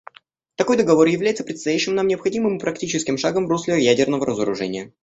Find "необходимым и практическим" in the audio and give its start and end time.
2.07-3.19